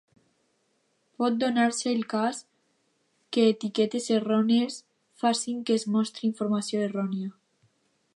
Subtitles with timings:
[1.17, 2.39] Pot donar-se el cas
[3.37, 4.79] que etiquetes errònies
[5.25, 7.29] facin que es mostri informació errònia.